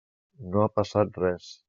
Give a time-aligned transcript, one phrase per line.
[0.55, 1.53] No ha passat res.